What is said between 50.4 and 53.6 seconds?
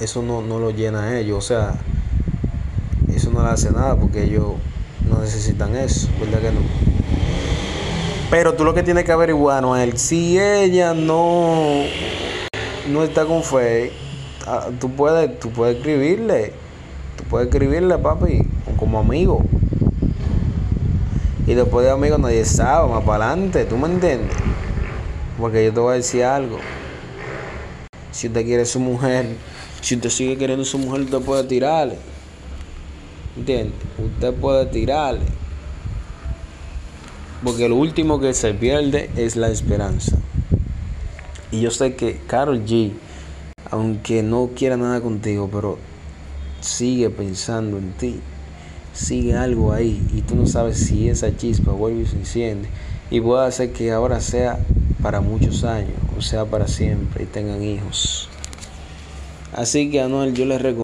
sabes si esa chispa vuelve y se enciende. Y puede